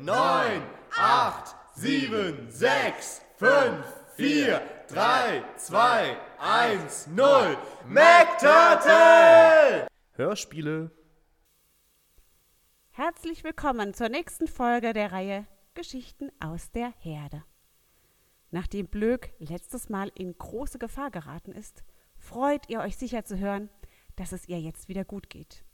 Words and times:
neun, 0.00 0.62
acht, 0.96 1.54
sieben, 1.74 2.50
sechs, 2.50 3.20
fünf, 3.36 3.84
vier, 4.16 4.62
drei, 4.88 5.44
zwei, 5.56 6.16
eins, 6.38 7.06
null. 7.08 7.56
MacTurtle! 7.86 9.86
Hörspiele. 10.12 10.90
Herzlich 12.90 13.44
willkommen 13.44 13.94
zur 13.94 14.08
nächsten 14.08 14.48
Folge 14.48 14.92
der 14.92 15.12
Reihe 15.12 15.46
Geschichten 15.74 16.30
aus 16.40 16.70
der 16.70 16.92
Herde. 16.98 17.44
Nachdem 18.50 18.86
Blöck 18.86 19.32
letztes 19.38 19.88
Mal 19.88 20.10
in 20.14 20.36
große 20.36 20.78
Gefahr 20.78 21.10
geraten 21.10 21.52
ist, 21.52 21.84
freut 22.16 22.68
ihr 22.68 22.80
euch 22.80 22.96
sicher 22.96 23.24
zu 23.24 23.38
hören, 23.38 23.70
dass 24.16 24.32
es 24.32 24.48
ihr 24.48 24.60
jetzt 24.60 24.88
wieder 24.88 25.04
gut 25.04 25.30
geht. 25.30 25.64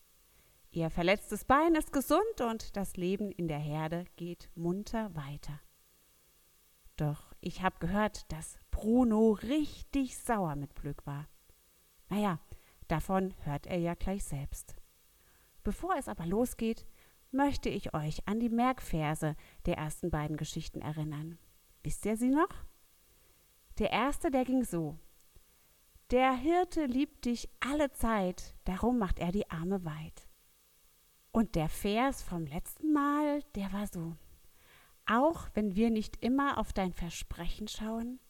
Ihr 0.76 0.90
verletztes 0.90 1.46
Bein 1.46 1.74
ist 1.74 1.90
gesund 1.90 2.42
und 2.42 2.76
das 2.76 2.98
Leben 2.98 3.32
in 3.32 3.48
der 3.48 3.58
Herde 3.58 4.04
geht 4.16 4.50
munter 4.54 5.14
weiter. 5.16 5.58
Doch 6.96 7.32
ich 7.40 7.62
habe 7.62 7.78
gehört, 7.78 8.30
dass 8.30 8.58
Bruno 8.70 9.30
richtig 9.30 10.18
sauer 10.18 10.54
mit 10.54 10.74
Blöck 10.74 11.06
war. 11.06 11.30
Naja, 12.10 12.40
davon 12.88 13.32
hört 13.44 13.66
er 13.66 13.78
ja 13.78 13.94
gleich 13.94 14.24
selbst. 14.24 14.76
Bevor 15.64 15.96
es 15.96 16.08
aber 16.08 16.26
losgeht, 16.26 16.84
möchte 17.30 17.70
ich 17.70 17.94
euch 17.94 18.28
an 18.28 18.38
die 18.38 18.50
Merkverse 18.50 19.34
der 19.64 19.78
ersten 19.78 20.10
beiden 20.10 20.36
Geschichten 20.36 20.82
erinnern. 20.82 21.38
Wisst 21.84 22.04
ihr 22.04 22.18
sie 22.18 22.28
noch? 22.28 22.52
Der 23.78 23.92
erste, 23.92 24.30
der 24.30 24.44
ging 24.44 24.62
so. 24.62 24.98
Der 26.10 26.34
Hirte 26.34 26.84
liebt 26.84 27.24
dich 27.24 27.48
alle 27.60 27.92
Zeit, 27.92 28.54
darum 28.64 28.98
macht 28.98 29.18
er 29.18 29.32
die 29.32 29.50
Arme 29.50 29.82
weit. 29.86 30.25
Und 31.36 31.54
der 31.54 31.68
Vers 31.68 32.22
vom 32.22 32.46
letzten 32.46 32.94
Mal, 32.94 33.42
der 33.56 33.70
war 33.70 33.86
so. 33.86 34.16
Auch 35.04 35.50
wenn 35.52 35.76
wir 35.76 35.90
nicht 35.90 36.24
immer 36.24 36.56
auf 36.56 36.72
dein 36.72 36.94
Versprechen 36.94 37.68
schauen, 37.68 38.20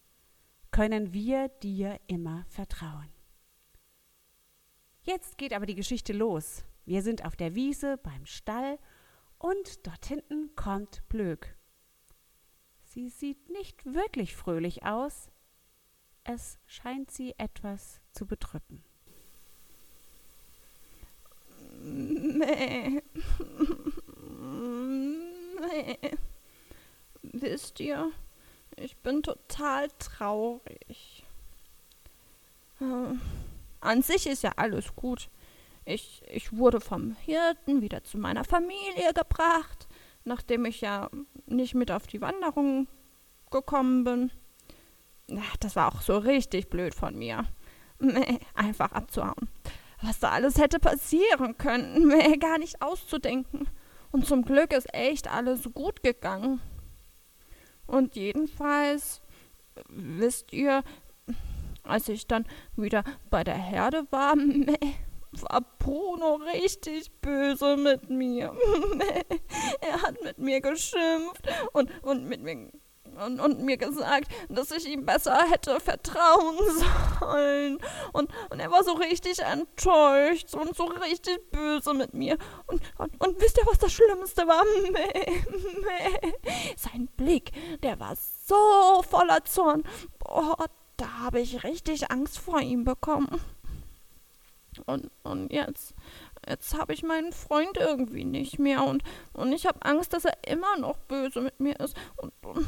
können 0.72 1.12
wir 1.12 1.46
dir 1.48 2.00
immer 2.08 2.44
vertrauen. 2.48 3.08
Jetzt 5.02 5.38
geht 5.38 5.52
aber 5.52 5.66
die 5.66 5.76
Geschichte 5.76 6.12
los. 6.12 6.64
Wir 6.84 7.00
sind 7.04 7.24
auf 7.24 7.36
der 7.36 7.54
Wiese 7.54 7.96
beim 7.96 8.26
Stall 8.26 8.76
und 9.38 9.86
dort 9.86 10.04
hinten 10.06 10.56
kommt 10.56 11.08
Blöck. 11.08 11.56
Sie 12.82 13.08
sieht 13.08 13.50
nicht 13.50 13.86
wirklich 13.86 14.34
fröhlich 14.34 14.82
aus. 14.82 15.30
Es 16.24 16.58
scheint 16.66 17.12
sie 17.12 17.38
etwas 17.38 18.00
zu 18.10 18.26
bedrücken. 18.26 18.82
Mäh. 21.86 23.00
Mäh. 25.60 25.96
Wisst 27.22 27.78
ihr, 27.80 28.10
ich 28.76 28.96
bin 28.96 29.22
total 29.22 29.88
traurig. 29.98 31.24
Äh, 32.80 33.14
An 33.80 34.02
sich 34.02 34.26
ist 34.26 34.42
ja 34.42 34.52
alles 34.56 34.96
gut. 34.96 35.28
Ich, 35.84 36.22
ich 36.28 36.56
wurde 36.56 36.80
vom 36.80 37.14
Hirten 37.20 37.80
wieder 37.80 38.02
zu 38.02 38.18
meiner 38.18 38.44
Familie 38.44 39.12
gebracht, 39.14 39.86
nachdem 40.24 40.64
ich 40.64 40.80
ja 40.80 41.08
nicht 41.46 41.74
mit 41.76 41.92
auf 41.92 42.08
die 42.08 42.20
Wanderung 42.20 42.88
gekommen 43.52 44.02
bin. 44.02 44.32
Ja, 45.28 45.44
das 45.60 45.76
war 45.76 45.94
auch 45.94 46.00
so 46.00 46.18
richtig 46.18 46.68
blöd 46.68 46.94
von 46.94 47.16
mir. 47.16 47.44
Mäh, 48.00 48.40
einfach 48.54 48.90
abzuhauen. 48.90 49.48
Was 50.02 50.20
da 50.20 50.30
alles 50.30 50.58
hätte 50.58 50.78
passieren 50.78 51.56
können, 51.56 52.06
mäh, 52.08 52.36
gar 52.36 52.58
nicht 52.58 52.82
auszudenken. 52.82 53.68
Und 54.12 54.26
zum 54.26 54.44
Glück 54.44 54.72
ist 54.72 54.92
echt 54.94 55.32
alles 55.32 55.68
gut 55.74 56.02
gegangen. 56.02 56.60
Und 57.86 58.16
jedenfalls, 58.16 59.22
wisst 59.88 60.52
ihr, 60.52 60.82
als 61.82 62.08
ich 62.08 62.26
dann 62.26 62.46
wieder 62.76 63.04
bei 63.30 63.44
der 63.44 63.56
Herde 63.56 64.06
war, 64.10 64.34
war 65.32 65.60
Bruno 65.78 66.36
richtig 66.54 67.10
böse 67.20 67.76
mit 67.76 68.10
mir. 68.10 68.54
er 69.80 70.02
hat 70.02 70.22
mit 70.22 70.38
mir 70.38 70.60
geschimpft 70.60 71.48
und, 71.72 71.90
und 72.02 72.24
mit 72.24 72.42
mir 72.42 72.70
und, 73.24 73.40
und, 73.40 73.62
mir 73.62 73.76
gesagt, 73.76 74.30
dass 74.48 74.70
ich 74.70 74.86
ihm 74.86 75.06
besser 75.06 75.38
hätte 75.50 75.80
vertrauen 75.80 76.58
sollen. 77.20 77.78
Und, 78.12 78.30
und 78.50 78.60
er 78.60 78.70
war 78.70 78.84
so 78.84 78.92
richtig 78.92 79.38
enttäuscht 79.40 80.54
und 80.54 80.76
so 80.76 80.84
richtig 80.84 81.50
böse 81.50 81.94
mit 81.94 82.14
mir. 82.14 82.38
Und, 82.66 82.82
und, 82.98 83.20
und 83.20 83.40
wisst 83.40 83.58
ihr, 83.58 83.66
was 83.66 83.78
das 83.78 83.92
Schlimmste 83.92 84.46
war? 84.46 84.64
Mäh, 84.90 85.42
mäh. 86.22 86.32
Sein 86.76 87.08
Blick, 87.16 87.52
der 87.82 87.98
war 88.00 88.16
so 88.16 89.02
voller 89.08 89.44
Zorn. 89.44 89.82
Boah, 90.18 90.66
da 90.96 91.08
habe 91.20 91.40
ich 91.40 91.64
richtig 91.64 92.10
Angst 92.10 92.38
vor 92.38 92.60
ihm 92.60 92.84
bekommen. 92.84 93.40
Und, 94.84 95.10
und 95.22 95.52
jetzt, 95.52 95.94
jetzt 96.48 96.74
habe 96.78 96.92
ich 96.92 97.02
meinen 97.02 97.32
Freund 97.32 97.76
irgendwie 97.76 98.24
nicht 98.24 98.58
mehr 98.58 98.84
und, 98.84 99.02
und 99.32 99.52
ich 99.52 99.66
habe 99.66 99.84
Angst, 99.84 100.12
dass 100.12 100.24
er 100.24 100.36
immer 100.46 100.78
noch 100.78 100.98
böse 100.98 101.40
mit 101.40 101.60
mir 101.60 101.78
ist. 101.80 101.96
Und, 102.16 102.32
und 102.44 102.66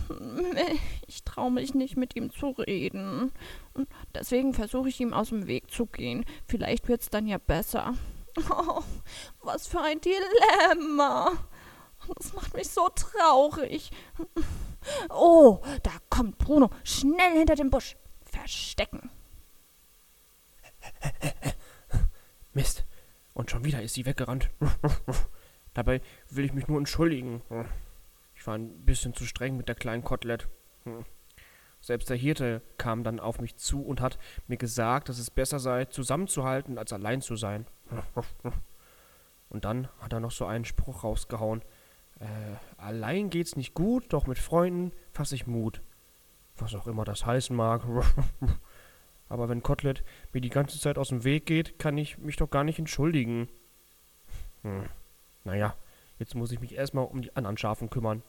ich 1.07 1.25
traue 1.25 1.51
mich 1.51 1.75
nicht, 1.75 1.97
mit 1.97 2.17
ihm 2.17 2.31
zu 2.31 2.51
reden. 2.51 3.33
Und 3.75 3.89
deswegen 4.15 4.55
versuche 4.55 4.89
ich 4.89 5.01
ihm 5.01 5.15
aus 5.15 5.29
dem 5.29 5.47
Weg 5.47 5.71
zu 5.71 5.87
gehen. 5.87 6.25
Vielleicht 6.47 6.89
wird 6.89 7.03
es 7.03 7.11
dann 7.11 7.27
ja 7.27 7.39
besser. 7.39 7.95
Oh, 8.51 8.85
was 9.43 9.67
für 9.67 9.81
ein 9.81 10.01
Dilemma. 10.01 11.33
Das 12.17 12.33
macht 12.35 12.55
mich 12.55 12.69
so 12.69 12.89
traurig. 12.89 13.91
Oh, 15.11 15.59
da 15.83 15.91
kommt 16.09 16.39
Bruno. 16.39 16.71
Schnell 16.85 17.37
hinter 17.37 17.57
dem 17.57 17.71
Busch. 17.71 17.97
Verstecken. 18.23 19.11
Mist. 22.53 22.85
Und 23.39 23.53
schon 23.53 23.65
wieder 23.65 23.81
ist 23.81 23.95
sie 23.95 24.05
weggerannt. 24.05 24.51
Dabei 25.73 26.01
will 26.29 26.45
ich 26.45 26.55
mich 26.55 26.67
nur 26.67 26.77
entschuldigen. 26.77 27.41
Ich 28.35 28.45
war 28.49 28.57
ein 28.57 28.85
bisschen 28.85 29.15
zu 29.15 29.25
streng 29.27 29.57
mit 29.57 29.69
der 29.69 29.77
kleinen 29.77 30.03
Kotelett. 30.03 30.49
Selbst 31.81 32.11
der 32.11 32.17
Hirte 32.17 32.63
kam 32.79 33.05
dann 33.05 33.21
auf 33.21 33.41
mich 33.41 33.57
zu 33.57 33.81
und 33.81 34.01
hat 34.01 34.19
mir 34.49 34.57
gesagt, 34.57 35.09
dass 35.09 35.21
es 35.21 35.31
besser 35.31 35.61
sei, 35.61 35.85
zusammenzuhalten, 35.85 36.79
als 36.79 36.93
allein 36.93 37.21
zu 37.21 37.37
sein. 37.37 37.67
Und 39.51 39.65
dann 39.65 39.89
hat 40.01 40.13
er 40.13 40.21
noch 40.21 40.33
so 40.33 40.45
einen 40.45 40.65
Spruch 40.65 41.05
rausgehauen. 41.05 41.63
Äh, 42.19 42.27
allein 42.77 43.31
geht's 43.31 43.55
nicht 43.55 43.73
gut, 43.73 44.13
doch 44.13 44.27
mit 44.27 44.39
Freunden 44.39 44.93
fasse 45.13 45.37
ich 45.37 45.47
Mut. 45.47 45.81
Was 46.57 46.75
auch 46.75 46.89
immer 46.89 47.05
das 47.05 47.25
heißen 47.25 47.55
mag. 47.55 47.83
Aber 49.29 49.49
wenn 49.49 49.63
Kotelett 49.63 50.05
mir 50.33 50.41
die 50.41 50.49
ganze 50.49 50.79
Zeit 50.81 50.99
aus 50.99 51.09
dem 51.09 51.25
Weg 51.25 51.47
geht, 51.47 51.79
kann 51.79 51.99
ich 51.99 52.19
mich 52.19 52.37
doch 52.37 52.51
gar 52.51 52.65
nicht 52.65 52.79
entschuldigen. 52.79 53.49
Hm. 54.63 54.89
Naja, 55.45 55.75
jetzt 56.19 56.35
muss 56.35 56.53
ich 56.53 56.61
mich 56.61 56.75
erstmal 56.75 57.05
um 57.05 57.23
die 57.23 57.35
anderen 57.37 57.59
Schafen 57.59 57.91
kümmern. 57.91 58.23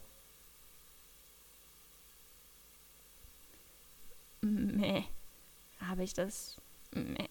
Meh. 4.42 5.04
Habe 5.80 6.04
ich 6.04 6.14
das 6.14 6.58
meh, 6.94 7.28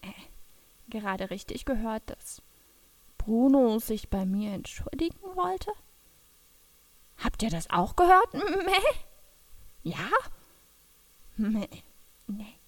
gerade 0.89 1.29
richtig 1.29 1.65
gehört, 1.65 2.03
dass 2.07 2.41
Bruno 3.17 3.79
sich 3.79 4.09
bei 4.09 4.25
mir 4.25 4.53
entschuldigen 4.53 5.19
wollte? 5.21 5.71
Habt 7.17 7.43
ihr 7.43 7.49
das 7.49 7.69
auch 7.69 7.95
gehört? 7.95 8.33
Meh? 8.33 8.99
Ja? 9.83 10.09
Meh. 11.37 11.67
Nee. 12.27 12.58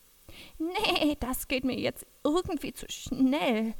Nee, 0.61 1.17
das 1.19 1.47
geht 1.47 1.63
mir 1.63 1.79
jetzt 1.79 2.05
irgendwie 2.23 2.71
zu 2.71 2.85
schnell. 2.87 3.73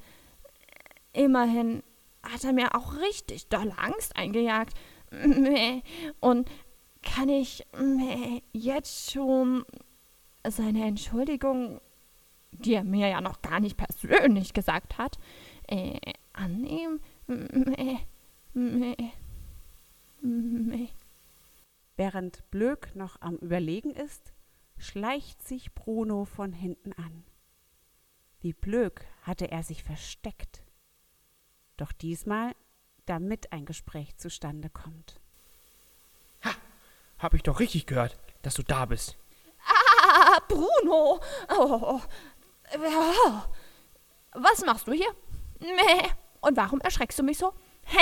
Immerhin 1.14 1.84
hat 2.24 2.44
er 2.44 2.54
mir 2.54 2.74
auch 2.74 2.98
richtig 2.98 3.48
doll 3.50 3.72
Angst 3.78 4.16
eingejagt. 4.16 4.74
Und 6.20 6.50
kann 7.04 7.30
ich 7.30 7.68
jetzt 8.52 9.12
schon 9.12 9.64
seine 10.48 10.86
Entschuldigung, 10.88 11.80
die 12.52 12.74
er 12.74 12.84
mir 12.84 13.10
ja 13.10 13.22
noch 13.22 13.44
gar 13.44 13.60
nicht 13.60 13.78
persönlich 13.78 14.54
gesagt 14.54 14.98
hat, 14.98 15.20
äh, 15.68 16.00
annehmen? 16.34 17.00
Während 21.96 22.50
Blöck 22.50 22.96
noch 22.96 23.22
am 23.22 23.36
Überlegen 23.36 23.92
ist, 23.92 24.31
schleicht 24.82 25.48
sich 25.48 25.74
Bruno 25.74 26.26
von 26.26 26.54
hinten 26.54 26.94
an. 26.94 27.24
Wie 28.40 28.54
Blöck 28.54 29.06
hatte 29.22 29.52
er 29.52 29.64
sich 29.64 29.84
versteckt. 29.84 30.64
Doch 31.78 31.92
diesmal, 31.92 32.56
damit 33.06 33.52
ein 33.52 33.66
Gespräch 33.66 34.18
zustande 34.18 34.70
kommt. 34.70 35.20
Ha! 36.44 36.52
Hab 37.20 37.34
ich 37.34 37.44
doch 37.44 37.60
richtig 37.60 37.86
gehört, 37.86 38.20
dass 38.42 38.56
du 38.56 38.64
da 38.64 38.86
bist. 38.86 39.18
Ah, 40.04 40.40
Bruno! 40.48 41.22
Oh, 41.56 41.80
oh. 41.82 42.02
Was 44.34 44.66
machst 44.66 44.88
du 44.88 44.94
hier? 44.94 45.14
Und 46.42 46.58
warum 46.58 46.82
erschreckst 46.82 47.20
du 47.20 47.24
mich 47.24 47.38
so? 47.38 47.54
Hä? 47.84 47.98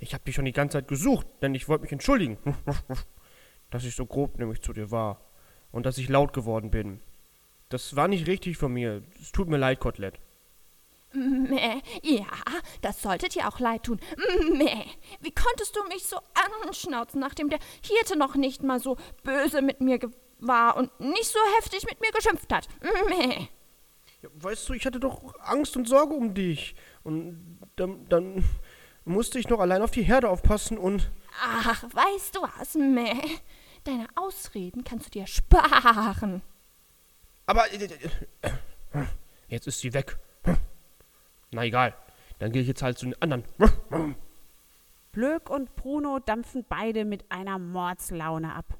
Ich 0.00 0.14
habe 0.14 0.24
dich 0.24 0.34
schon 0.34 0.44
die 0.44 0.52
ganze 0.52 0.78
Zeit 0.78 0.88
gesucht, 0.88 1.26
denn 1.42 1.54
ich 1.54 1.68
wollte 1.68 1.82
mich 1.82 1.92
entschuldigen, 1.92 2.38
dass 3.70 3.84
ich 3.84 3.94
so 3.94 4.06
grob 4.06 4.38
nämlich 4.38 4.62
zu 4.62 4.72
dir 4.72 4.90
war 4.90 5.20
und 5.70 5.86
dass 5.86 5.98
ich 5.98 6.08
laut 6.08 6.32
geworden 6.32 6.70
bin. 6.70 7.00
Das 7.68 7.96
war 7.96 8.08
nicht 8.08 8.26
richtig 8.26 8.56
von 8.56 8.72
mir. 8.72 9.02
Es 9.20 9.32
tut 9.32 9.48
mir 9.48 9.58
leid, 9.58 9.80
Kotelett. 9.80 10.18
Mäh, 11.12 11.80
ja, 12.02 12.26
das 12.82 13.00
sollte 13.00 13.28
dir 13.28 13.48
auch 13.48 13.60
leid 13.60 13.84
tun. 13.84 13.98
Mäh, 14.52 14.84
wie 15.20 15.32
konntest 15.32 15.74
du 15.74 15.82
mich 15.84 16.06
so 16.06 16.18
anschnauzen, 16.64 17.20
nachdem 17.20 17.48
der 17.48 17.60
Hirte 17.82 18.16
noch 18.18 18.34
nicht 18.34 18.62
mal 18.62 18.78
so 18.78 18.96
böse 19.22 19.62
mit 19.62 19.80
mir 19.80 19.98
war 20.38 20.76
und 20.76 21.00
nicht 21.00 21.26
so 21.26 21.38
heftig 21.58 21.86
mit 21.86 22.00
mir 22.00 22.10
geschimpft 22.12 22.52
hat? 22.52 22.68
Mäh. 23.08 23.48
Ja, 24.22 24.28
weißt 24.34 24.68
du, 24.68 24.74
ich 24.74 24.84
hatte 24.84 25.00
doch 25.00 25.34
Angst 25.40 25.76
und 25.76 25.88
Sorge 25.88 26.14
um 26.14 26.34
dich. 26.34 26.74
Und 27.04 27.58
dann, 27.76 28.06
dann 28.08 28.44
musste 29.04 29.38
ich 29.38 29.48
noch 29.48 29.60
allein 29.60 29.82
auf 29.82 29.90
die 29.90 30.02
Herde 30.02 30.28
aufpassen 30.28 30.76
und. 30.76 31.10
Ach, 31.42 31.84
weißt 31.84 32.36
du 32.36 32.42
was, 32.42 32.74
Mäh? 32.74 33.38
Deine 33.84 34.06
Ausreden 34.16 34.84
kannst 34.84 35.06
du 35.06 35.10
dir 35.10 35.26
sparen. 35.26 36.42
Aber 37.46 37.72
äh, 37.72 37.84
äh, 37.84 39.04
jetzt 39.48 39.66
ist 39.66 39.80
sie 39.80 39.92
weg. 39.94 40.18
Na 41.50 41.64
egal, 41.64 41.94
dann 42.38 42.52
gehe 42.52 42.62
ich 42.62 42.68
jetzt 42.68 42.82
halt 42.82 42.98
zu 42.98 43.06
den 43.06 43.20
anderen. 43.22 43.44
Blöck 45.12 45.48
und 45.50 45.74
Bruno 45.74 46.18
dampfen 46.18 46.64
beide 46.68 47.04
mit 47.04 47.30
einer 47.30 47.58
Mordslaune 47.58 48.54
ab. 48.54 48.78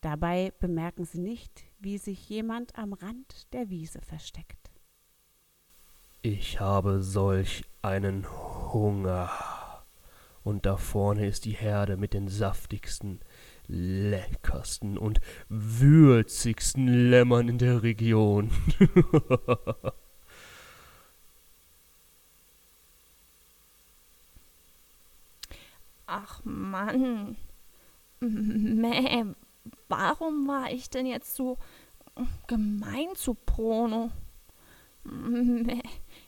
Dabei 0.00 0.52
bemerken 0.58 1.04
sie 1.04 1.20
nicht, 1.20 1.64
wie 1.78 1.98
sich 1.98 2.28
jemand 2.28 2.76
am 2.76 2.92
Rand 2.92 3.52
der 3.52 3.70
Wiese 3.70 4.00
versteckt. 4.00 4.70
Ich 6.22 6.60
habe 6.60 7.02
solch 7.02 7.64
einen 7.82 8.26
Hunger. 8.72 9.30
Und 10.44 10.66
da 10.66 10.76
vorne 10.76 11.26
ist 11.26 11.44
die 11.44 11.52
Herde 11.52 11.96
mit 11.96 12.14
den 12.14 12.28
saftigsten, 12.28 13.20
leckersten 13.66 14.98
und 14.98 15.20
würzigsten 15.48 16.88
Lämmern 17.10 17.48
in 17.48 17.58
der 17.58 17.82
Region. 17.82 18.50
Ach 26.06 26.44
Mann. 26.44 27.36
Mäh, 28.20 29.24
warum 29.88 30.46
war 30.46 30.70
ich 30.70 30.90
denn 30.90 31.06
jetzt 31.06 31.34
so 31.34 31.58
gemein 32.46 33.14
zu 33.14 33.34
Bruno? 33.34 34.10
Mäh, 35.04 35.80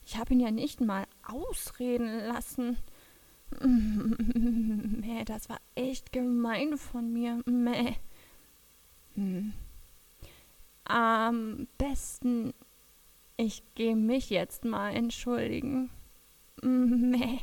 ich 0.05 0.17
habe 0.17 0.33
ihn 0.33 0.41
ja 0.41 0.51
nicht 0.51 0.81
mal 0.81 1.05
ausreden 1.23 2.09
lassen. 2.27 2.79
Mäh, 5.15 5.25
das 5.25 5.49
war 5.49 5.61
echt 5.77 6.13
gemein 6.13 6.77
von 6.77 7.13
mir. 7.13 7.41
Mäh. 7.47 7.95
Hm. 9.15 9.53
Am 10.85 11.69
besten, 11.79 12.53
ich 13.37 13.63
gehe 13.75 13.95
mich 13.95 14.31
jetzt 14.31 14.65
mal 14.65 14.91
entschuldigen. 14.91 15.91
Mäh. 16.63 17.39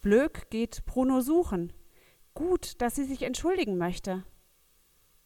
Blöck 0.00 0.48
geht 0.50 0.84
Bruno 0.86 1.20
suchen. 1.22 1.72
Gut, 2.34 2.80
dass 2.80 2.94
sie 2.94 3.04
sich 3.04 3.22
entschuldigen 3.22 3.76
möchte. 3.76 4.24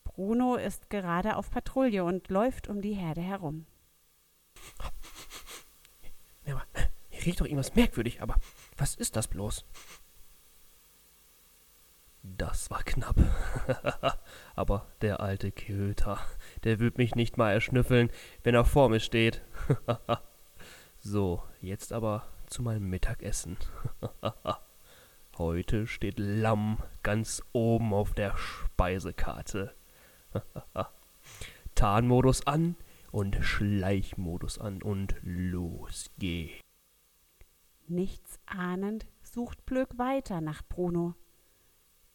Bruno 0.04 0.56
ist 0.56 0.88
gerade 0.88 1.36
auf 1.36 1.50
Patrouille 1.50 2.04
und 2.04 2.28
läuft 2.28 2.68
um 2.68 2.80
die 2.80 2.94
Herde 2.94 3.20
herum. 3.20 3.66
Ja, 6.46 6.62
hier 7.10 7.26
riecht 7.26 7.40
doch 7.40 7.46
irgendwas 7.46 7.74
merkwürdig, 7.74 8.22
aber 8.22 8.36
was 8.76 8.94
ist 8.94 9.16
das 9.16 9.28
bloß? 9.28 9.64
Das 12.36 12.70
war 12.70 12.82
knapp. 12.82 13.16
aber 14.54 14.86
der 15.00 15.20
alte 15.20 15.50
Köter, 15.50 16.18
der 16.64 16.78
wird 16.78 16.98
mich 16.98 17.14
nicht 17.14 17.36
mal 17.36 17.52
erschnüffeln, 17.52 18.10
wenn 18.42 18.54
er 18.54 18.64
vor 18.64 18.88
mir 18.88 19.00
steht. 19.00 19.42
so, 20.98 21.42
jetzt 21.60 21.92
aber 21.92 22.26
zu 22.46 22.62
meinem 22.62 22.88
Mittagessen. 22.88 23.56
Heute 25.38 25.86
steht 25.86 26.18
Lamm 26.18 26.78
ganz 27.02 27.42
oben 27.52 27.94
auf 27.94 28.12
der 28.14 28.36
Speisekarte. 28.36 29.74
Tarnmodus 31.74 32.46
an 32.46 32.76
und 33.12 33.36
Schleichmodus 33.40 34.58
an 34.58 34.82
und 34.82 35.14
los 35.22 36.10
geht's. 36.18 36.62
Nichts 37.86 38.38
ahnend 38.44 39.06
sucht 39.22 39.64
Blöck 39.64 39.96
weiter 39.96 40.40
nach 40.40 40.62
Bruno. 40.68 41.14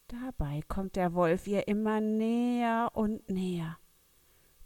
Dabei 0.08 0.62
kommt 0.68 0.96
der 0.96 1.14
Wolf 1.14 1.46
ihr 1.46 1.66
immer 1.66 2.00
näher 2.00 2.90
und 2.92 3.28
näher. 3.30 3.78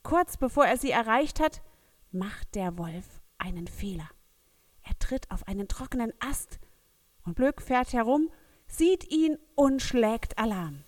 Kurz 0.02 0.36
bevor 0.36 0.66
er 0.66 0.76
sie 0.76 0.90
erreicht 0.90 1.38
hat, 1.38 1.62
macht 2.10 2.54
der 2.54 2.76
Wolf 2.76 3.04
einen 3.38 3.68
Fehler. 3.68 4.08
Er 4.82 4.98
tritt 4.98 5.30
auf 5.30 5.46
einen 5.46 5.68
trockenen 5.68 6.12
Ast 6.18 6.58
und 7.24 7.34
Blöck 7.36 7.62
fährt 7.62 7.92
herum, 7.92 8.30
sieht 8.66 9.10
ihn 9.10 9.38
und 9.54 9.80
schlägt 9.80 10.38
Alarm. 10.38 10.82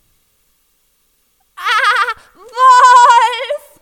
Ah, 1.55 2.21
Wolf! 2.35 3.81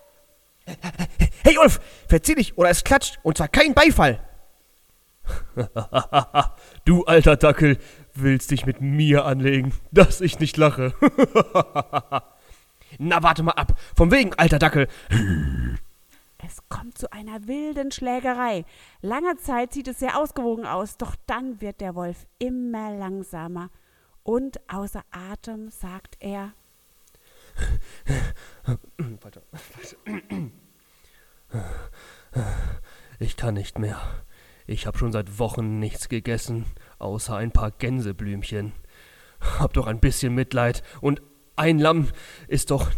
Hey 1.45 1.57
Ulf, 1.57 1.81
verzieh 2.09 2.35
dich 2.35 2.59
oder 2.59 2.69
es 2.69 2.85
klatscht 2.85 3.19
und 3.23 3.39
zwar 3.39 3.49
kein 3.49 3.73
Beifall. 3.73 4.23
du 6.85 7.05
alter 7.05 7.37
Dackel, 7.37 7.79
willst 8.21 8.51
dich 8.51 8.67
mit 8.67 8.81
mir 8.81 9.25
anlegen, 9.25 9.73
dass 9.93 10.21
ich 10.21 10.39
nicht 10.39 10.57
lache. 10.57 10.95
Na, 12.99 13.23
warte 13.23 13.43
mal 13.43 13.53
ab. 13.53 13.79
Von 13.97 14.11
wegen, 14.11 14.35
alter 14.35 14.59
Dackel. 14.59 14.89
Es 16.39 16.63
kommt 16.69 16.97
zu 16.97 17.13
einer 17.13 17.47
wilden 17.47 17.91
Schlägerei. 17.91 18.65
Lange 19.03 19.37
Zeit 19.37 19.73
sieht 19.73 19.89
es 19.89 19.99
sehr 19.99 20.19
ausgewogen 20.19 20.67
aus, 20.67 20.97
doch 20.97 21.15
dann 21.27 21.61
wird 21.61 21.81
der 21.81 21.95
Wolf 21.95 22.27
immer 22.39 22.93
langsamer 22.97 23.71
und 24.23 24.61
außer 24.69 25.03
Atem 25.11 25.71
sagt 25.71 26.17
er 26.21 26.53
Warte, 29.21 29.43
Ich 33.19 33.37
kann 33.37 33.55
nicht 33.55 33.79
mehr. 33.79 34.01
Ich 34.67 34.87
habe 34.87 34.99
schon 34.99 35.13
seit 35.13 35.39
Wochen 35.39 35.79
nichts 35.79 36.09
gegessen, 36.09 36.67
außer 36.99 37.37
ein 37.37 37.53
paar 37.53 37.71
Gänseblümchen. 37.71 38.73
Hab 39.59 39.73
doch 39.73 39.87
ein 39.87 40.01
bisschen 40.01 40.35
Mitleid. 40.35 40.83
Und 41.01 41.23
ein 41.57 41.79
Lamm 41.79 42.09
ist 42.47 42.71
doch. 42.71 42.91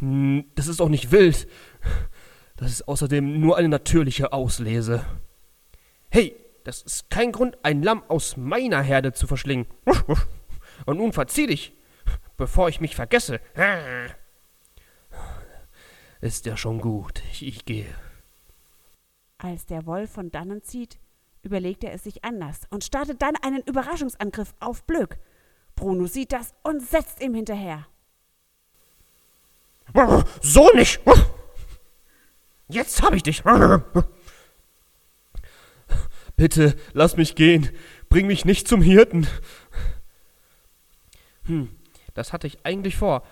Das 0.54 0.66
ist 0.66 0.80
doch 0.80 0.88
nicht 0.88 1.12
wild. 1.12 1.48
Das 2.56 2.70
ist 2.70 2.88
außerdem 2.88 3.40
nur 3.40 3.56
eine 3.56 3.68
natürliche 3.68 4.32
Auslese. 4.32 5.04
Hey, 6.10 6.36
das 6.64 6.82
ist 6.82 7.10
kein 7.10 7.32
Grund, 7.32 7.56
ein 7.62 7.82
Lamm 7.82 8.02
aus 8.08 8.36
meiner 8.36 8.82
Herde 8.82 9.12
zu 9.12 9.26
verschlingen. 9.26 9.66
Und 10.86 10.98
nun 10.98 11.12
verzieh 11.12 11.46
dich, 11.46 11.72
bevor 12.36 12.68
ich 12.68 12.80
mich 12.80 12.96
vergesse. 12.96 13.40
Ist 16.20 16.46
ja 16.46 16.56
schon 16.56 16.80
gut. 16.80 17.22
Ich, 17.32 17.46
ich 17.46 17.64
gehe. 17.64 17.94
Als 19.38 19.64
der 19.64 19.86
Wolf 19.86 20.10
von 20.10 20.30
dannen 20.30 20.62
zieht, 20.62 20.98
überlegt 21.42 21.84
er 21.84 21.92
es 21.92 22.04
sich 22.04 22.24
anders 22.24 22.60
und 22.70 22.84
startet 22.84 23.22
dann 23.22 23.36
einen 23.36 23.62
Überraschungsangriff 23.62 24.54
auf 24.60 24.84
Blöck. 24.84 25.18
Bruno 25.74 26.06
sieht 26.06 26.32
das 26.32 26.54
und 26.62 26.82
setzt 26.82 27.22
ihm 27.22 27.34
hinterher. 27.34 27.86
So 30.40 30.70
nicht! 30.74 31.00
Jetzt 32.68 33.02
hab 33.02 33.14
ich 33.14 33.22
dich! 33.22 33.42
Bitte, 36.36 36.76
lass 36.92 37.16
mich 37.16 37.34
gehen. 37.34 37.70
Bring 38.08 38.26
mich 38.26 38.44
nicht 38.44 38.66
zum 38.68 38.82
Hirten. 38.82 39.26
Hm, 41.44 41.68
das 42.14 42.32
hatte 42.32 42.46
ich 42.46 42.64
eigentlich 42.64 42.96
vor. 42.96 43.24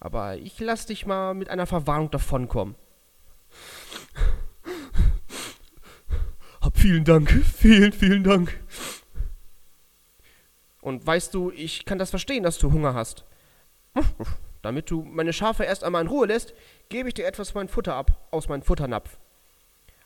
Aber 0.00 0.36
ich 0.36 0.58
lass 0.60 0.86
dich 0.86 1.06
mal 1.06 1.34
mit 1.34 1.48
einer 1.50 1.66
Verwarnung 1.66 2.10
davonkommen. 2.10 2.74
Hab 6.60 6.73
vielen 6.84 7.04
Dank, 7.04 7.30
vielen, 7.30 7.92
vielen 7.92 8.22
Dank. 8.22 8.60
Und 10.82 11.06
weißt 11.06 11.32
du, 11.32 11.50
ich 11.50 11.86
kann 11.86 11.96
das 11.96 12.10
verstehen, 12.10 12.42
dass 12.42 12.58
du 12.58 12.70
Hunger 12.72 12.92
hast. 12.92 13.24
Damit 14.60 14.90
du 14.90 15.02
meine 15.02 15.32
Schafe 15.32 15.64
erst 15.64 15.82
einmal 15.82 16.02
in 16.02 16.08
Ruhe 16.08 16.26
lässt, 16.26 16.52
gebe 16.90 17.08
ich 17.08 17.14
dir 17.14 17.24
etwas 17.24 17.54
mein 17.54 17.68
Futter 17.68 17.94
ab, 17.94 18.28
aus 18.30 18.50
meinem 18.50 18.60
Futternapf. 18.60 19.18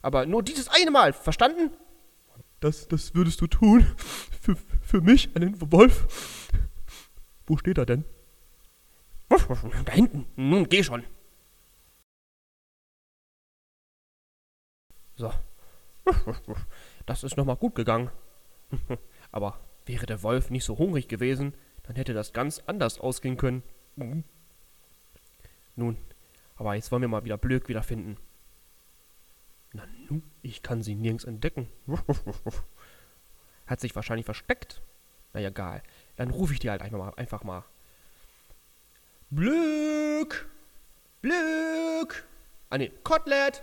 Aber 0.02 0.24
nur 0.24 0.44
dieses 0.44 0.68
eine 0.68 0.92
Mal, 0.92 1.12
verstanden? 1.12 1.72
Das, 2.60 2.86
das 2.86 3.12
würdest 3.12 3.40
du 3.40 3.48
tun? 3.48 3.84
Für, 4.40 4.54
für 4.80 5.00
mich, 5.00 5.34
einen 5.34 5.60
Wolf? 5.72 6.06
Wo 7.48 7.56
steht 7.56 7.78
er 7.78 7.86
denn? 7.86 8.04
Da 9.28 9.92
hinten. 9.92 10.26
Nun, 10.36 10.68
geh 10.68 10.84
schon. 10.84 11.02
So. 15.16 15.32
Das 17.06 17.24
ist 17.24 17.36
nochmal 17.36 17.56
gut 17.56 17.74
gegangen. 17.74 18.10
Aber 19.32 19.60
wäre 19.86 20.06
der 20.06 20.22
Wolf 20.22 20.50
nicht 20.50 20.64
so 20.64 20.76
hungrig 20.76 21.08
gewesen, 21.08 21.54
dann 21.84 21.96
hätte 21.96 22.12
das 22.12 22.32
ganz 22.32 22.62
anders 22.66 23.00
ausgehen 23.00 23.38
können. 23.38 23.62
Nun, 25.74 25.96
aber 26.56 26.74
jetzt 26.74 26.92
wollen 26.92 27.02
wir 27.02 27.08
mal 27.08 27.24
wieder 27.24 27.38
Blöck 27.38 27.68
wiederfinden. 27.68 28.18
Na 29.72 29.84
nu, 30.08 30.22
ich 30.42 30.62
kann 30.62 30.82
sie 30.82 30.94
nirgends 30.94 31.24
entdecken. 31.24 31.68
Hat 33.66 33.80
sich 33.80 33.94
wahrscheinlich 33.94 34.26
versteckt. 34.26 34.82
Na 35.32 35.40
ja, 35.40 35.48
egal. 35.50 35.82
Dann 36.16 36.30
rufe 36.30 36.52
ich 36.52 36.58
die 36.58 36.70
halt 36.70 36.82
einfach 36.82 36.98
mal. 36.98 37.14
Einfach 37.16 37.44
mal. 37.44 37.64
Blöck! 39.30 40.48
Blöck! 41.20 42.26
Ah 42.70 42.78
ne, 42.78 42.90
Kotelett! 43.02 43.62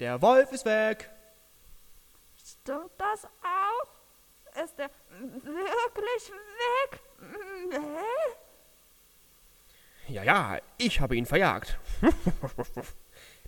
Der 0.00 0.20
Wolf 0.20 0.52
ist 0.52 0.64
weg! 0.64 1.10
Stimmt 2.36 2.90
das 2.98 3.24
auch? 3.42 4.62
Ist 4.62 4.78
er 4.78 4.90
wirklich 5.10 6.32
weg? 6.32 7.00
Nee? 7.70 8.34
Ja, 10.08 10.22
ja, 10.22 10.58
ich 10.78 11.00
habe 11.00 11.16
ihn 11.16 11.26
verjagt. 11.26 11.78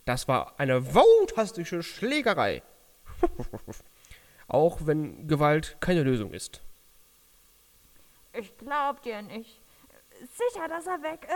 Das 0.04 0.26
war 0.26 0.54
eine 0.58 0.80
fantastische 0.80 1.82
Schlägerei. 1.82 2.62
Auch 4.48 4.78
wenn 4.86 5.28
Gewalt 5.28 5.76
keine 5.80 6.02
Lösung 6.02 6.32
ist. 6.32 6.62
Ich 8.32 8.56
glaub 8.56 9.02
dir 9.02 9.20
nicht. 9.20 9.60
Sicher, 10.20 10.66
dass 10.66 10.86
er 10.86 11.02
weg 11.02 11.28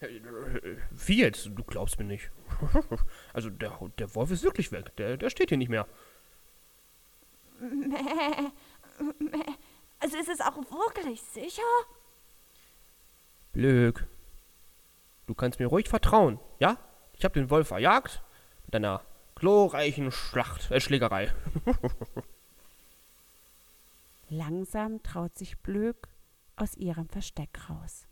ist? 0.00 0.10
Wie 0.90 1.20
jetzt? 1.20 1.46
Du 1.46 1.64
glaubst 1.64 1.98
mir 1.98 2.04
nicht. 2.04 2.30
Also 3.32 3.50
der, 3.50 3.78
der 3.98 4.14
Wolf 4.14 4.30
ist 4.30 4.42
wirklich 4.42 4.72
weg. 4.72 4.96
Der, 4.96 5.16
der 5.16 5.30
steht 5.30 5.48
hier 5.48 5.58
nicht 5.58 5.68
mehr. 5.68 5.86
Mäh. 7.60 8.50
Mäh. 9.18 9.54
Also 10.00 10.16
ist 10.18 10.28
es 10.28 10.40
auch 10.40 10.56
wirklich 10.56 11.22
sicher? 11.22 11.62
Glück. 13.52 14.06
Du 15.26 15.34
kannst 15.34 15.58
mir 15.58 15.66
ruhig 15.66 15.88
vertrauen, 15.88 16.38
ja? 16.58 16.76
Ich 17.14 17.24
habe 17.24 17.34
den 17.34 17.48
Wolf 17.50 17.68
verjagt 17.68 18.22
mit 18.66 18.74
einer 18.74 19.02
glorreichen 19.34 20.10
Schlacht, 20.10 20.70
äh, 20.70 20.80
Schlägerei. 20.80 21.32
Langsam 24.28 25.02
traut 25.02 25.36
sich 25.36 25.58
Blöck 25.58 26.08
aus 26.56 26.76
ihrem 26.76 27.08
Versteck 27.08 27.70
raus. 27.70 28.06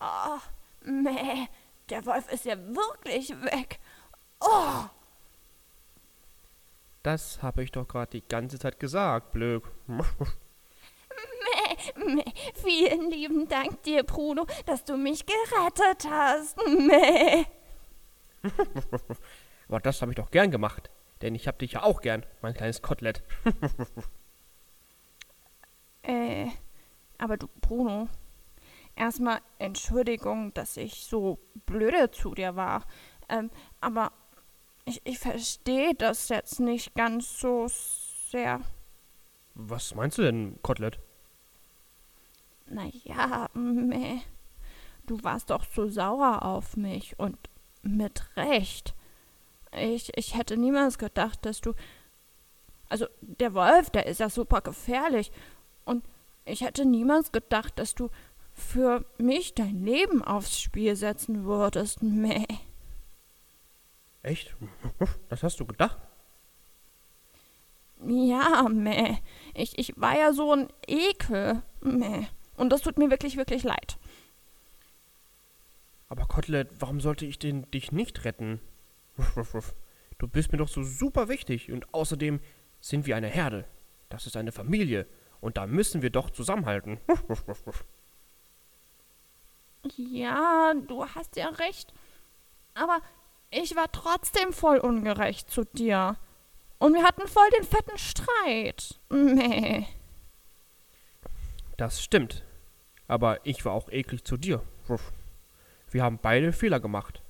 Oh, 0.00 0.38
meh, 0.84 1.46
der 1.90 2.06
Wolf 2.06 2.30
ist 2.32 2.44
ja 2.44 2.56
wirklich 2.58 3.30
weg. 3.42 3.78
Oh, 4.40 4.84
Das 7.02 7.42
habe 7.42 7.62
ich 7.62 7.70
doch 7.72 7.86
gerade 7.86 8.10
die 8.12 8.26
ganze 8.26 8.58
Zeit 8.58 8.80
gesagt, 8.80 9.32
Blöck. 9.32 9.70
meh, 9.86 10.02
meh. 12.14 12.24
Vielen 12.62 13.10
lieben 13.10 13.48
Dank 13.48 13.82
dir, 13.82 14.02
Bruno, 14.04 14.46
dass 14.66 14.84
du 14.84 14.96
mich 14.96 15.24
gerettet 15.26 16.06
hast. 16.10 16.56
Meh. 16.66 17.44
Aber 19.68 19.80
das 19.80 20.00
habe 20.02 20.12
ich 20.12 20.16
doch 20.16 20.30
gern 20.30 20.50
gemacht. 20.50 20.90
Denn 21.22 21.34
ich 21.34 21.46
habe 21.46 21.58
dich 21.58 21.72
ja 21.72 21.82
auch 21.82 22.00
gern, 22.00 22.24
mein 22.40 22.54
kleines 22.54 22.80
Kotelett. 22.80 23.22
Äh, 26.02 26.46
aber 27.20 27.36
du, 27.36 27.48
Bruno, 27.60 28.08
erstmal 28.96 29.40
Entschuldigung, 29.58 30.54
dass 30.54 30.76
ich 30.76 31.04
so 31.04 31.38
blöde 31.66 32.10
zu 32.10 32.34
dir 32.34 32.56
war. 32.56 32.84
Ähm, 33.28 33.50
aber 33.80 34.12
ich, 34.84 35.00
ich 35.04 35.18
verstehe 35.18 35.94
das 35.94 36.28
jetzt 36.30 36.60
nicht 36.60 36.94
ganz 36.94 37.38
so 37.38 37.66
sehr. 38.30 38.60
Was 39.54 39.94
meinst 39.94 40.18
du 40.18 40.22
denn, 40.22 40.58
Kotelett? 40.62 40.98
Naja, 42.66 43.48
meh. 43.52 44.20
Du 45.06 45.22
warst 45.22 45.50
doch 45.50 45.64
so 45.64 45.88
sauer 45.88 46.42
auf 46.44 46.76
mich 46.76 47.18
und 47.18 47.36
mit 47.82 48.36
Recht. 48.36 48.94
Ich, 49.72 50.16
ich 50.16 50.36
hätte 50.36 50.56
niemals 50.56 50.98
gedacht, 50.98 51.44
dass 51.44 51.60
du. 51.60 51.74
Also, 52.88 53.06
der 53.20 53.54
Wolf, 53.54 53.90
der 53.90 54.06
ist 54.06 54.20
ja 54.20 54.30
super 54.30 54.60
gefährlich. 54.60 55.30
Und 55.84 56.04
ich 56.50 56.62
hätte 56.62 56.84
niemals 56.84 57.32
gedacht, 57.32 57.78
dass 57.78 57.94
du 57.94 58.10
für 58.52 59.04
mich 59.18 59.54
dein 59.54 59.84
Leben 59.84 60.22
aufs 60.22 60.60
Spiel 60.60 60.96
setzen 60.96 61.44
würdest. 61.44 62.02
Meh. 62.02 62.44
Echt? 64.22 64.54
Das 65.28 65.42
hast 65.42 65.60
du 65.60 65.66
gedacht? 65.66 65.98
Ja, 68.06 68.68
meh. 68.68 69.18
Ich, 69.54 69.78
ich 69.78 69.94
war 69.96 70.18
ja 70.18 70.32
so 70.32 70.52
ein 70.52 70.68
Ekel. 70.86 71.62
Meh. 71.80 72.26
Und 72.56 72.70
das 72.70 72.82
tut 72.82 72.98
mir 72.98 73.10
wirklich, 73.10 73.36
wirklich 73.36 73.62
leid. 73.62 73.98
Aber 76.08 76.26
Kotelett, 76.26 76.68
warum 76.80 77.00
sollte 77.00 77.24
ich 77.24 77.38
den, 77.38 77.70
dich 77.70 77.92
nicht 77.92 78.24
retten? 78.24 78.60
Du 80.18 80.28
bist 80.28 80.52
mir 80.52 80.58
doch 80.58 80.68
so 80.68 80.82
super 80.82 81.28
wichtig 81.28 81.70
und 81.70 81.94
außerdem 81.94 82.40
sind 82.80 83.06
wir 83.06 83.16
eine 83.16 83.28
Herde. 83.28 83.64
Das 84.08 84.26
ist 84.26 84.36
eine 84.36 84.52
Familie 84.52 85.06
und 85.40 85.56
da 85.56 85.66
müssen 85.66 86.02
wir 86.02 86.10
doch 86.10 86.30
zusammenhalten. 86.30 87.00
Ja, 89.96 90.74
du 90.74 91.06
hast 91.06 91.36
ja 91.36 91.48
recht. 91.48 91.92
Aber 92.74 93.00
ich 93.50 93.74
war 93.76 93.90
trotzdem 93.90 94.52
voll 94.52 94.78
ungerecht 94.78 95.50
zu 95.50 95.64
dir. 95.64 96.16
Und 96.78 96.94
wir 96.94 97.02
hatten 97.02 97.26
voll 97.26 97.48
den 97.58 97.64
fetten 97.64 97.98
Streit. 97.98 98.98
Meh. 99.08 99.86
Das 101.76 102.02
stimmt. 102.02 102.44
Aber 103.08 103.44
ich 103.44 103.64
war 103.64 103.72
auch 103.72 103.90
eklig 103.90 104.24
zu 104.24 104.36
dir. 104.36 104.62
Wir 105.90 106.02
haben 106.02 106.18
beide 106.20 106.52
Fehler 106.52 106.80
gemacht. 106.80 107.22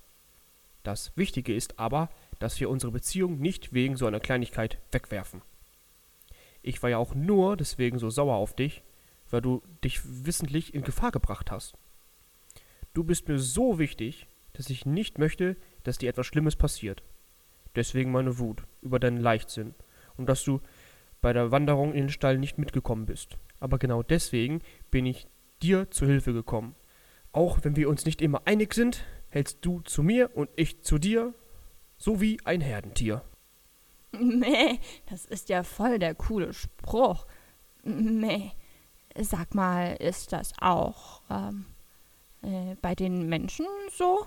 Das 0.83 1.13
Wichtige 1.17 1.55
ist 1.55 1.79
aber, 1.79 2.11
dass 2.39 2.59
wir 2.61 2.71
unsere 2.71 2.93
Beziehung 2.93 3.39
nicht 3.39 3.73
wegen 3.73 3.97
so 3.97 4.07
einer 4.07 4.21
Kleinigkeit 4.21 4.79
wegwerfen. 4.93 5.43
Ich 6.63 6.83
war 6.83 6.91
ja 6.91 6.99
auch 6.99 7.15
nur 7.15 7.57
deswegen 7.57 7.99
so 7.99 8.11
sauer 8.11 8.37
auf 8.37 8.55
dich, 8.55 8.83
weil 9.31 9.41
du 9.41 9.63
dich 9.85 10.01
wissentlich 10.05 10.75
in 10.75 10.83
Gefahr 10.83 11.11
gebracht 11.11 11.51
hast. 11.51 11.75
Du 12.93 13.05
bist 13.05 13.29
mir 13.29 13.39
so 13.39 13.79
wichtig, 13.79 14.27
dass 14.53 14.71
ich 14.71 14.85
nicht 14.85 15.19
möchte, 15.19 15.57
dass 15.85 15.99
dir 15.99 16.11
etwas 16.11 16.27
Schlimmes 16.27 16.57
passiert. 16.57 17.03
Deswegen 17.77 18.11
meine 18.11 18.39
Wut 18.39 18.65
über 18.83 18.99
deinen 18.99 19.19
Leichtsinn 19.19 19.75
und 20.17 20.29
dass 20.29 20.45
du 20.45 20.61
bei 21.21 21.33
der 21.33 21.51
Wanderung 21.51 21.93
in 21.93 22.07
den 22.07 22.11
Stall 22.11 22.39
nicht 22.39 22.59
mitgekommen 22.59 23.07
bist. 23.07 23.37
Aber 23.61 23.79
genau 23.79 24.03
deswegen 24.03 24.61
bin 24.91 25.07
ich 25.07 25.27
dir 25.63 25.91
zu 25.91 26.07
Hilfe 26.07 26.33
gekommen. 26.33 26.75
Auch 27.33 27.61
wenn 27.63 27.77
wir 27.77 27.89
uns 27.89 28.05
nicht 28.05 28.23
immer 28.23 28.43
einig 28.47 28.75
sind, 28.75 29.05
hältst 29.29 29.59
du 29.63 29.81
zu 29.83 30.03
mir 30.03 30.37
und 30.37 30.51
ich 30.57 30.83
zu 30.83 30.99
dir, 30.99 31.33
so 31.97 32.21
wie 32.21 32.39
ein 32.45 32.61
Herdentier. 32.61 33.23
Meh, 34.19 34.79
das 35.09 35.25
ist 35.25 35.49
ja 35.49 35.63
voll 35.63 35.99
der 35.99 36.15
coole 36.15 36.53
Spruch. 36.53 37.27
Meh. 37.83 38.51
Sag 39.19 39.55
mal, 39.55 39.97
ist 39.97 40.33
das 40.33 40.53
auch 40.61 41.23
ähm, 41.31 41.67
äh, 42.43 42.77
bei 42.81 42.95
den 42.95 43.29
Menschen 43.29 43.67
so? 43.91 44.27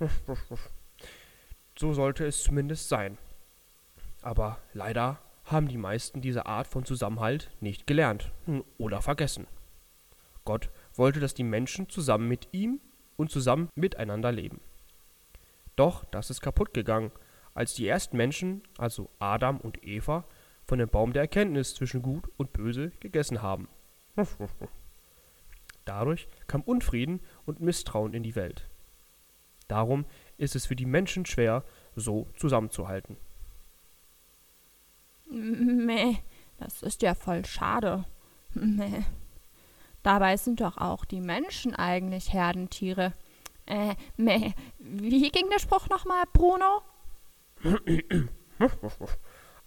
So 1.76 1.92
sollte 1.92 2.24
es 2.24 2.42
zumindest 2.42 2.88
sein. 2.88 3.18
Aber 4.22 4.58
leider 4.72 5.18
haben 5.44 5.68
die 5.68 5.76
meisten 5.76 6.20
diese 6.20 6.46
Art 6.46 6.68
von 6.68 6.84
Zusammenhalt 6.84 7.50
nicht 7.60 7.86
gelernt 7.86 8.30
hm, 8.46 8.64
oder 8.78 9.02
vergessen. 9.02 9.46
Gott 10.44 10.70
wollte, 10.94 11.20
dass 11.20 11.34
die 11.34 11.42
Menschen 11.42 11.88
zusammen 11.88 12.28
mit 12.28 12.48
ihm 12.52 12.80
und 13.16 13.30
zusammen 13.30 13.68
miteinander 13.74 14.30
leben. 14.30 14.60
Doch 15.76 16.04
das 16.06 16.30
ist 16.30 16.40
kaputt 16.40 16.72
gegangen, 16.72 17.10
als 17.54 17.74
die 17.74 17.86
ersten 17.86 18.16
Menschen, 18.16 18.62
also 18.78 19.10
Adam 19.18 19.58
und 19.58 19.84
Eva, 19.84 20.24
von 20.66 20.78
dem 20.78 20.88
Baum 20.88 21.12
der 21.12 21.22
Erkenntnis 21.22 21.74
zwischen 21.74 22.02
Gut 22.02 22.30
und 22.36 22.52
Böse 22.52 22.90
gegessen 23.00 23.42
haben. 23.42 23.68
Dadurch 25.84 26.28
kam 26.46 26.62
Unfrieden 26.62 27.20
und 27.44 27.60
Misstrauen 27.60 28.14
in 28.14 28.22
die 28.22 28.34
Welt. 28.34 28.68
Darum 29.68 30.04
ist 30.36 30.56
es 30.56 30.66
für 30.66 30.76
die 30.76 30.86
Menschen 30.86 31.26
schwer, 31.26 31.64
so 31.96 32.26
zusammenzuhalten. 32.36 33.16
Meh, 35.30 36.16
das 36.58 36.82
ist 36.82 37.02
ja 37.02 37.14
voll 37.14 37.44
schade. 37.44 38.04
Meh. 38.54 39.02
Dabei 40.02 40.36
sind 40.36 40.60
doch 40.60 40.76
auch 40.76 41.04
die 41.04 41.20
Menschen 41.20 41.74
eigentlich 41.74 42.32
Herdentiere. 42.32 43.12
Äh, 43.66 43.94
meh. 44.18 44.52
Wie 44.78 45.30
ging 45.30 45.48
der 45.48 45.58
Spruch 45.58 45.88
nochmal, 45.88 46.24
Bruno? 46.34 46.82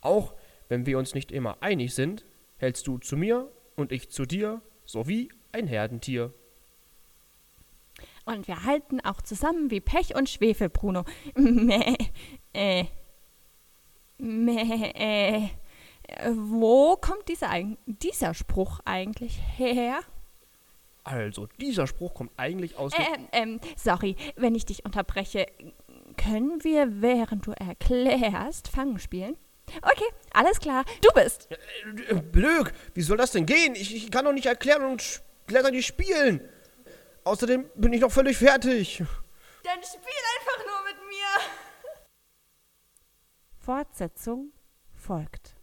Auch 0.01 0.33
wenn 0.69 0.85
wir 0.85 0.97
uns 0.97 1.13
nicht 1.13 1.31
immer 1.31 1.57
einig 1.61 1.93
sind, 1.93 2.25
hältst 2.57 2.87
du 2.87 2.97
zu 2.97 3.17
mir 3.17 3.51
und 3.75 3.91
ich 3.91 4.09
zu 4.09 4.25
dir, 4.25 4.61
sowie 4.85 5.29
ein 5.51 5.67
Herdentier. 5.67 6.33
Und 8.25 8.47
wir 8.47 8.63
halten 8.63 8.99
auch 9.01 9.21
zusammen 9.21 9.71
wie 9.71 9.79
Pech 9.79 10.15
und 10.15 10.29
Schwefel, 10.29 10.69
Bruno. 10.69 11.05
Mäh, 11.35 11.95
äh, 12.53 12.85
mäh, 14.17 14.91
äh. 14.93 15.49
Wo 16.31 16.95
kommt 16.95 17.27
dieser, 17.27 17.51
dieser 17.85 18.33
Spruch 18.33 18.79
eigentlich 18.85 19.39
her? 19.57 19.99
Also, 21.03 21.47
dieser 21.59 21.87
Spruch 21.87 22.13
kommt 22.13 22.31
eigentlich 22.37 22.77
aus. 22.77 22.93
Ähm, 22.97 23.27
ähm, 23.31 23.59
sorry, 23.77 24.15
wenn 24.35 24.55
ich 24.55 24.65
dich 24.65 24.83
unterbreche. 24.83 25.47
Können 26.27 26.61
wir, 26.63 27.01
während 27.01 27.47
du 27.47 27.51
erklärst, 27.51 28.67
Fangen 28.67 28.99
spielen? 28.99 29.37
Okay, 29.81 30.05
alles 30.33 30.59
klar. 30.59 30.83
Du 31.01 31.09
bist. 31.13 31.47
Äh, 32.09 32.15
Blöd, 32.15 32.73
wie 32.93 33.01
soll 33.01 33.15
das 33.15 33.31
denn 33.31 33.45
gehen? 33.45 33.75
Ich, 33.75 33.95
ich 33.95 34.11
kann 34.11 34.25
doch 34.25 34.33
nicht 34.33 34.45
erklären 34.45 34.83
und 34.83 35.21
gleichzeitig 35.45 35.87
spielen. 35.87 36.41
Außerdem 37.23 37.69
bin 37.75 37.93
ich 37.93 38.01
noch 38.01 38.11
völlig 38.11 38.37
fertig. 38.37 39.03
Dann 39.63 39.81
spiel 39.83 40.23
einfach 40.39 40.65
nur 40.65 40.83
mit 40.85 40.97
mir. 41.07 41.27
Fortsetzung 43.59 44.51
folgt. 44.95 45.55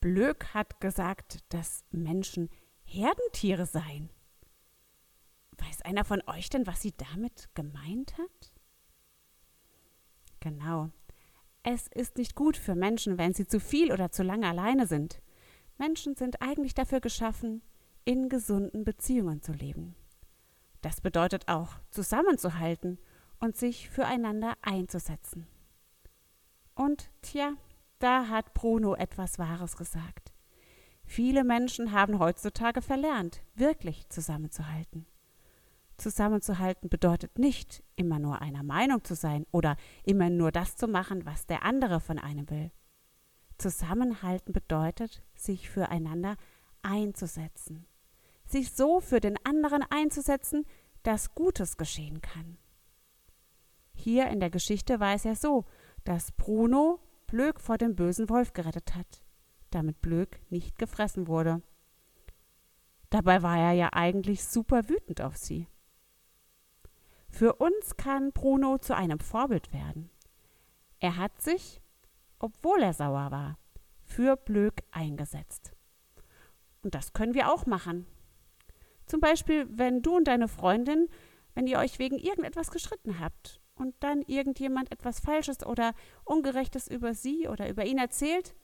Blöck 0.00 0.54
hat 0.54 0.80
gesagt, 0.80 1.38
dass 1.48 1.82
Menschen 1.90 2.48
Herdentiere 2.84 3.66
seien. 3.66 4.10
Weiß 5.58 5.82
einer 5.82 6.04
von 6.04 6.22
euch 6.26 6.50
denn, 6.50 6.66
was 6.66 6.82
sie 6.82 6.92
damit 6.96 7.48
gemeint 7.54 8.16
hat? 8.18 8.52
Genau. 10.40 10.90
Es 11.62 11.88
ist 11.88 12.16
nicht 12.18 12.34
gut 12.34 12.56
für 12.56 12.74
Menschen, 12.74 13.18
wenn 13.18 13.34
sie 13.34 13.46
zu 13.46 13.58
viel 13.58 13.92
oder 13.92 14.10
zu 14.10 14.22
lange 14.22 14.48
alleine 14.48 14.86
sind. 14.86 15.20
Menschen 15.78 16.14
sind 16.14 16.40
eigentlich 16.40 16.74
dafür 16.74 17.00
geschaffen, 17.00 17.62
in 18.04 18.28
gesunden 18.28 18.84
Beziehungen 18.84 19.42
zu 19.42 19.52
leben. 19.52 19.96
Das 20.80 21.00
bedeutet 21.00 21.48
auch, 21.48 21.72
zusammenzuhalten 21.90 22.98
und 23.40 23.56
sich 23.56 23.90
füreinander 23.90 24.54
einzusetzen. 24.62 25.46
Und 26.74 27.10
tja, 27.22 27.54
da 27.98 28.28
hat 28.28 28.54
Bruno 28.54 28.94
etwas 28.94 29.38
Wahres 29.38 29.76
gesagt. 29.76 30.32
Viele 31.04 31.44
Menschen 31.44 31.92
haben 31.92 32.18
heutzutage 32.18 32.82
verlernt, 32.82 33.42
wirklich 33.54 34.08
zusammenzuhalten. 34.08 35.06
Zusammenzuhalten 35.96 36.88
bedeutet 36.88 37.38
nicht, 37.38 37.82
immer 37.96 38.18
nur 38.18 38.42
einer 38.42 38.62
Meinung 38.62 39.02
zu 39.04 39.14
sein 39.14 39.46
oder 39.50 39.76
immer 40.04 40.30
nur 40.30 40.52
das 40.52 40.76
zu 40.76 40.86
machen, 40.88 41.24
was 41.24 41.46
der 41.46 41.64
andere 41.64 42.00
von 42.00 42.18
einem 42.18 42.48
will. 42.50 42.70
Zusammenhalten 43.58 44.52
bedeutet, 44.52 45.22
sich 45.34 45.70
füreinander 45.70 46.36
einzusetzen. 46.82 47.86
Sich 48.44 48.72
so 48.72 49.00
für 49.00 49.20
den 49.20 49.36
anderen 49.44 49.82
einzusetzen, 49.88 50.66
dass 51.02 51.34
Gutes 51.34 51.76
geschehen 51.76 52.20
kann. 52.20 52.58
Hier 53.92 54.28
in 54.28 54.40
der 54.40 54.50
Geschichte 54.50 55.00
war 55.00 55.14
es 55.14 55.24
ja 55.24 55.34
so, 55.34 55.64
dass 56.04 56.32
Bruno 56.32 57.00
Blöck 57.26 57.60
vor 57.60 57.78
dem 57.78 57.96
bösen 57.96 58.28
Wolf 58.28 58.52
gerettet 58.52 58.94
hat, 58.94 59.22
damit 59.70 60.00
Blöck 60.02 60.38
nicht 60.50 60.78
gefressen 60.78 61.26
wurde. 61.26 61.62
Dabei 63.10 63.42
war 63.42 63.58
er 63.58 63.72
ja 63.72 63.92
eigentlich 63.92 64.44
super 64.44 64.88
wütend 64.88 65.22
auf 65.22 65.36
sie. 65.36 65.66
Für 67.36 67.56
uns 67.56 67.98
kann 67.98 68.32
Bruno 68.32 68.78
zu 68.78 68.96
einem 68.96 69.20
Vorbild 69.20 69.70
werden. 69.74 70.08
Er 71.00 71.18
hat 71.18 71.42
sich, 71.42 71.82
obwohl 72.38 72.80
er 72.80 72.94
sauer 72.94 73.30
war, 73.30 73.58
für 74.04 74.36
Blöck 74.36 74.84
eingesetzt. 74.90 75.72
Und 76.82 76.94
das 76.94 77.12
können 77.12 77.34
wir 77.34 77.52
auch 77.52 77.66
machen. 77.66 78.06
Zum 79.04 79.20
Beispiel, 79.20 79.66
wenn 79.68 80.00
du 80.00 80.16
und 80.16 80.28
deine 80.28 80.48
Freundin, 80.48 81.10
wenn 81.52 81.66
ihr 81.66 81.78
euch 81.78 81.98
wegen 81.98 82.16
irgendetwas 82.16 82.70
gestritten 82.70 83.20
habt 83.20 83.60
und 83.74 83.94
dann 84.00 84.22
irgendjemand 84.22 84.90
etwas 84.90 85.20
Falsches 85.20 85.62
oder 85.66 85.92
Ungerechtes 86.24 86.88
über 86.88 87.12
sie 87.12 87.48
oder 87.48 87.68
über 87.68 87.84
ihn 87.84 87.98
erzählt, 87.98 88.54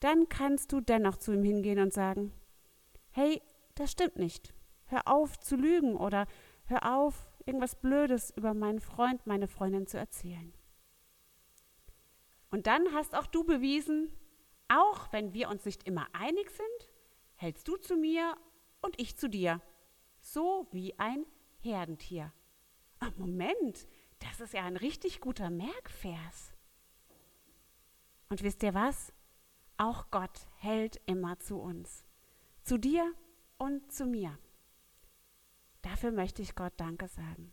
dann 0.00 0.30
kannst 0.30 0.72
du 0.72 0.80
dennoch 0.80 1.18
zu 1.18 1.34
ihm 1.34 1.42
hingehen 1.42 1.80
und 1.80 1.92
sagen, 1.92 2.32
hey, 3.10 3.42
das 3.74 3.92
stimmt 3.92 4.16
nicht. 4.16 4.54
Hör 4.86 5.06
auf 5.06 5.38
zu 5.38 5.56
lügen 5.56 5.98
oder 5.98 6.26
hör 6.64 6.96
auf, 6.96 7.31
irgendwas 7.46 7.76
Blödes 7.76 8.30
über 8.30 8.54
meinen 8.54 8.80
Freund, 8.80 9.26
meine 9.26 9.48
Freundin 9.48 9.86
zu 9.86 9.98
erzählen. 9.98 10.52
Und 12.50 12.66
dann 12.66 12.92
hast 12.92 13.14
auch 13.14 13.26
du 13.26 13.44
bewiesen, 13.44 14.12
auch 14.68 15.12
wenn 15.12 15.32
wir 15.32 15.48
uns 15.48 15.64
nicht 15.64 15.84
immer 15.84 16.06
einig 16.12 16.50
sind, 16.50 16.90
hältst 17.34 17.66
du 17.66 17.76
zu 17.76 17.96
mir 17.96 18.36
und 18.80 19.00
ich 19.00 19.16
zu 19.16 19.28
dir. 19.28 19.60
So 20.20 20.66
wie 20.70 20.98
ein 20.98 21.26
Herdentier. 21.60 22.32
Ah, 23.00 23.10
Moment, 23.16 23.86
das 24.18 24.40
ist 24.40 24.54
ja 24.54 24.64
ein 24.64 24.76
richtig 24.76 25.20
guter 25.20 25.50
Merkvers. 25.50 26.52
Und 28.28 28.42
wisst 28.42 28.62
ihr 28.62 28.74
was? 28.74 29.12
Auch 29.76 30.10
Gott 30.10 30.46
hält 30.56 31.00
immer 31.06 31.38
zu 31.38 31.58
uns. 31.58 32.04
Zu 32.62 32.78
dir 32.78 33.12
und 33.58 33.90
zu 33.92 34.06
mir. 34.06 34.38
Dafür 35.82 36.12
möchte 36.12 36.42
ich 36.42 36.54
Gott 36.54 36.72
Danke 36.76 37.08
sagen. 37.08 37.52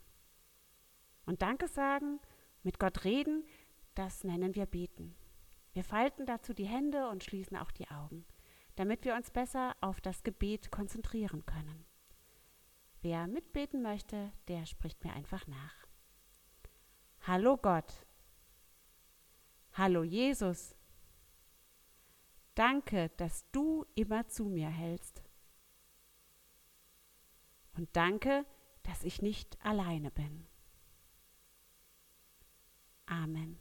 Und 1.25 1.41
Danke 1.41 1.67
sagen, 1.67 2.19
mit 2.63 2.79
Gott 2.79 3.03
reden, 3.03 3.43
das 3.95 4.23
nennen 4.23 4.55
wir 4.55 4.65
beten. 4.65 5.15
Wir 5.73 5.83
falten 5.83 6.25
dazu 6.25 6.53
die 6.53 6.67
Hände 6.67 7.09
und 7.09 7.23
schließen 7.23 7.57
auch 7.57 7.71
die 7.71 7.89
Augen, 7.89 8.25
damit 8.75 9.05
wir 9.05 9.15
uns 9.15 9.29
besser 9.29 9.75
auf 9.81 10.01
das 10.01 10.23
Gebet 10.23 10.71
konzentrieren 10.71 11.45
können. 11.45 11.85
Wer 13.01 13.27
mitbeten 13.27 13.81
möchte, 13.81 14.31
der 14.47 14.65
spricht 14.65 15.03
mir 15.03 15.13
einfach 15.13 15.47
nach. 15.47 15.87
Hallo 17.21 17.57
Gott. 17.57 18.05
Hallo 19.73 20.03
Jesus. 20.03 20.75
Danke, 22.55 23.09
dass 23.17 23.49
du 23.51 23.85
immer 23.95 24.27
zu 24.27 24.45
mir 24.45 24.69
hältst. 24.69 25.23
Und 27.79 27.87
danke, 27.93 28.45
dass 28.83 29.05
ich 29.05 29.21
nicht 29.21 29.57
alleine 29.65 30.11
bin. 30.11 30.45
Amen. 33.05 33.57